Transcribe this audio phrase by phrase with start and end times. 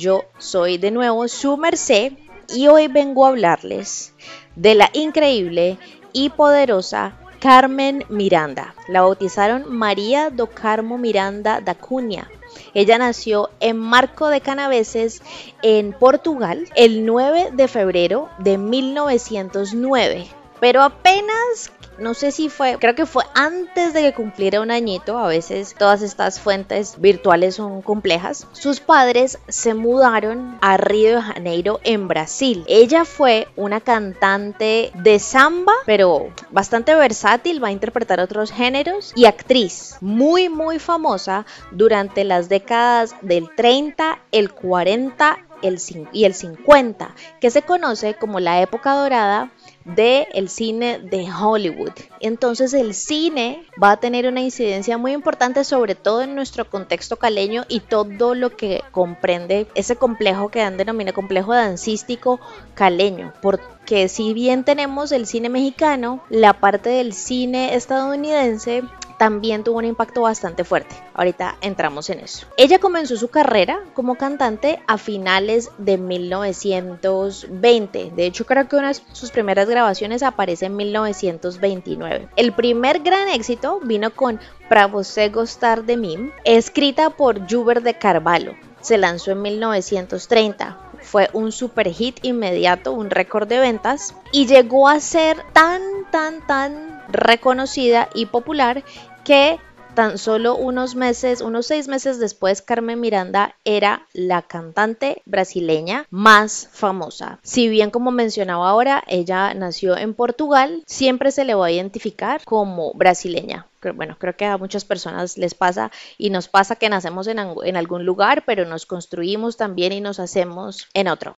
[0.00, 2.14] Yo soy de nuevo su merced
[2.48, 4.14] y hoy vengo a hablarles
[4.56, 5.76] de la increíble
[6.14, 8.74] y poderosa Carmen Miranda.
[8.88, 12.30] La bautizaron María do Carmo Miranda da Cunha.
[12.72, 15.20] Ella nació en Marco de Canaveses,
[15.60, 20.39] en Portugal, el 9 de febrero de 1909.
[20.60, 25.18] Pero apenas no sé si fue, creo que fue antes de que cumpliera un añito,
[25.18, 31.22] a veces todas estas fuentes virtuales son complejas, sus padres se mudaron a Río de
[31.22, 32.64] Janeiro en Brasil.
[32.68, 39.26] Ella fue una cantante de samba, pero bastante versátil, va a interpretar otros géneros y
[39.26, 45.78] actriz muy muy famosa durante las décadas del 30, el 40 el,
[46.12, 49.50] y el 50, que se conoce como la época dorada
[49.84, 51.92] del el cine de Hollywood.
[52.20, 57.16] Entonces el cine va a tener una incidencia muy importante sobre todo en nuestro contexto
[57.16, 62.40] caleño y todo lo que comprende ese complejo que han denominado complejo dancístico
[62.74, 63.32] caleño.
[63.40, 68.82] Porque si bien tenemos el cine mexicano, la parte del cine estadounidense
[69.20, 70.96] también tuvo un impacto bastante fuerte.
[71.12, 72.46] Ahorita entramos en eso.
[72.56, 78.12] Ella comenzó su carrera como cantante a finales de 1920.
[78.16, 82.28] De hecho, creo que una de sus primeras grabaciones aparece en 1929.
[82.34, 87.98] El primer gran éxito vino con Pra você gostar de mim, escrita por Jubert de
[87.98, 88.54] Carvalho.
[88.80, 94.88] Se lanzó en 1930 fue un super hit inmediato, un récord de ventas y llegó
[94.88, 98.84] a ser tan, tan, tan reconocida y popular
[99.30, 99.60] que
[99.94, 106.68] tan solo unos meses, unos seis meses después, Carmen Miranda era la cantante brasileña más
[106.72, 107.38] famosa.
[107.44, 112.40] Si bien como mencionaba ahora, ella nació en Portugal, siempre se le va a identificar
[112.44, 113.68] como brasileña.
[113.94, 117.76] Bueno, creo que a muchas personas les pasa y nos pasa que nacemos en, en
[117.76, 121.36] algún lugar, pero nos construimos también y nos hacemos en otro.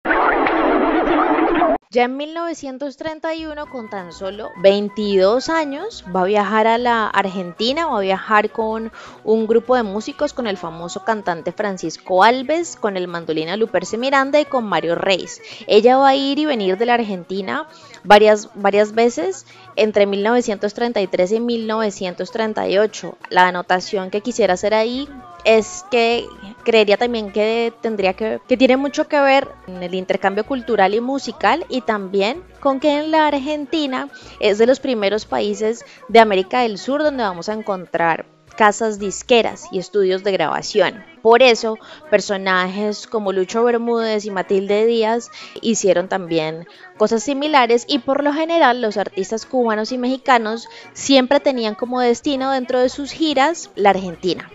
[1.93, 7.99] Ya en 1931, con tan solo 22 años, va a viajar a la Argentina, va
[7.99, 8.93] a viajar con
[9.25, 14.39] un grupo de músicos, con el famoso cantante Francisco Alves, con el mandolina Luperce Miranda
[14.39, 15.43] y con Mario Reis.
[15.67, 17.67] Ella va a ir y venir de la Argentina
[18.05, 23.19] varias, varias veces entre 1933 y 1938.
[23.31, 25.09] La anotación que quisiera hacer ahí
[25.45, 26.27] es que
[26.65, 31.01] creería también que tendría que, que tiene mucho que ver en el intercambio cultural y
[31.01, 34.09] musical y también con que en la Argentina
[34.41, 38.27] es de los primeros países de América del Sur donde vamos a encontrar
[38.61, 41.03] casas disqueras y estudios de grabación.
[41.23, 41.79] Por eso,
[42.11, 45.31] personajes como Lucho Bermúdez y Matilde Díaz
[45.63, 46.67] hicieron también
[46.99, 52.51] cosas similares y por lo general los artistas cubanos y mexicanos siempre tenían como destino
[52.51, 54.51] dentro de sus giras la Argentina.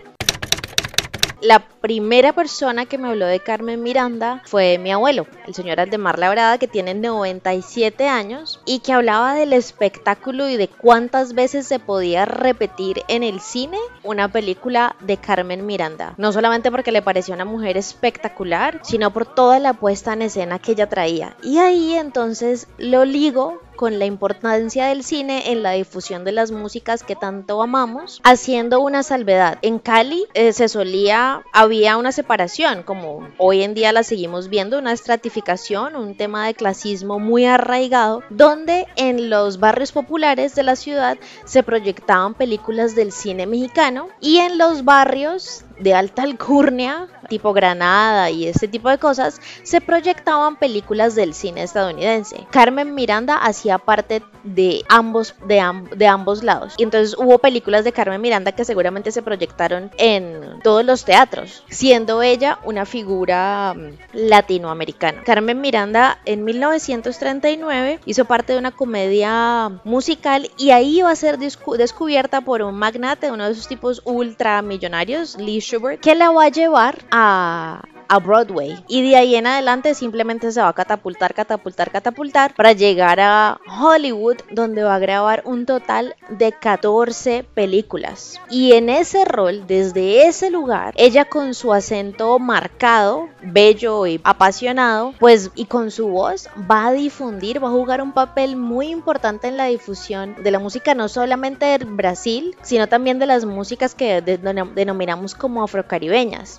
[1.46, 6.18] La primera persona que me habló de Carmen Miranda fue mi abuelo, el señor Aldemar
[6.18, 11.78] Labrada, que tiene 97 años y que hablaba del espectáculo y de cuántas veces se
[11.78, 16.14] podía repetir en el cine una película de Carmen Miranda.
[16.16, 20.58] No solamente porque le parecía una mujer espectacular, sino por toda la puesta en escena
[20.58, 21.36] que ella traía.
[21.44, 26.50] Y ahí entonces lo ligo con la importancia del cine en la difusión de las
[26.50, 29.58] músicas que tanto amamos, haciendo una salvedad.
[29.62, 34.78] En Cali eh, se solía, había una separación, como hoy en día la seguimos viendo,
[34.78, 40.76] una estratificación, un tema de clasismo muy arraigado, donde en los barrios populares de la
[40.76, 47.52] ciudad se proyectaban películas del cine mexicano y en los barrios de alta alcurnia, tipo
[47.52, 52.46] Granada y este tipo de cosas, se proyectaban películas del cine estadounidense.
[52.50, 55.62] Carmen Miranda hacía parte de ambos, de,
[55.96, 56.74] de, ambos lados.
[56.78, 61.64] Y entonces hubo películas de Carmen Miranda que seguramente se proyectaron en todos los teatros,
[61.68, 65.22] siendo ella una figura mm, latinoamericana.
[65.24, 71.38] Carmen Miranda en 1939 hizo parte de una comedia musical y ahí iba a ser
[71.38, 75.60] descubierta por un magnate, uno de esos tipos ultramillonarios, Lee
[76.00, 80.60] que la va a llevar a, a Broadway y de ahí en adelante simplemente se
[80.60, 86.14] va a catapultar, catapultar, catapultar para llegar a Hollywood donde va a grabar un total
[86.28, 93.28] de 14 películas y en ese rol desde ese lugar ella con su acento marcado,
[93.42, 98.12] bello y apasionado pues y con su voz va a difundir, va a jugar un
[98.12, 103.18] papel muy importante en la difusión de la música no solamente de Brasil sino también
[103.18, 106.58] de las músicas que denominamos como afrocaribeñas.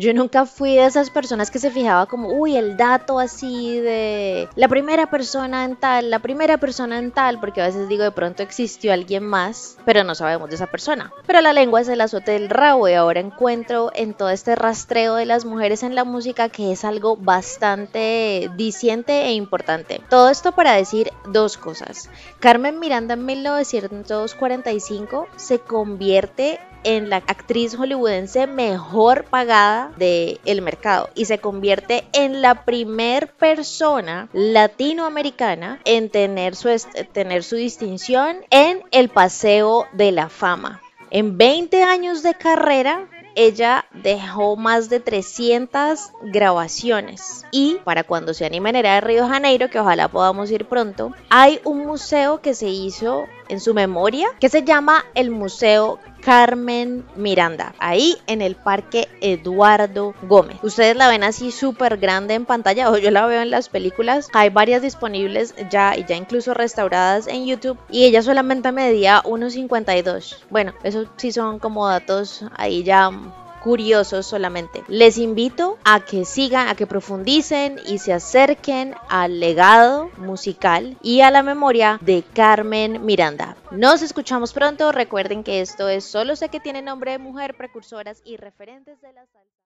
[0.00, 4.48] Yo nunca fui de esas personas que se fijaba como, uy, el dato así de
[4.54, 8.12] la primera persona en tal, la primera persona en tal, porque a veces digo de
[8.12, 11.12] pronto existió alguien más, pero no sabemos de esa persona.
[11.26, 15.16] Pero la lengua es el azote del rabo y ahora encuentro en todo este rastreo
[15.16, 20.00] de las mujeres en la música que es algo bastante diciente e importante.
[20.08, 22.08] Todo esto para decir dos cosas.
[22.38, 31.10] Carmen Miranda en 1945 se convierte en la actriz hollywoodense mejor pagada del el mercado
[31.14, 36.70] y se convierte en la primer persona latinoamericana en tener su,
[37.12, 40.80] tener su distinción en el Paseo de la Fama.
[41.10, 47.44] En 20 años de carrera, ella dejó más de 300 grabaciones.
[47.50, 50.64] Y para cuando se anime en era de Río de Janeiro, que ojalá podamos ir
[50.64, 55.98] pronto, hay un museo que se hizo en su memoria que se llama el Museo
[56.20, 60.58] Carmen Miranda, ahí en el Parque Eduardo Gómez.
[60.62, 64.28] Ustedes la ven así súper grande en pantalla, o yo la veo en las películas.
[64.32, 67.78] Hay varias disponibles ya y ya incluso restauradas en YouTube.
[67.90, 70.38] Y ella solamente medía 1,52.
[70.50, 73.10] Bueno, eso sí son como datos ahí ya
[73.58, 74.82] curiosos solamente.
[74.88, 81.20] Les invito a que sigan, a que profundicen y se acerquen al legado musical y
[81.20, 83.56] a la memoria de Carmen Miranda.
[83.70, 84.92] Nos escuchamos pronto.
[84.92, 89.12] Recuerden que esto es Solo sé que tiene nombre de mujer, precursoras y referentes de
[89.12, 89.57] la salsa.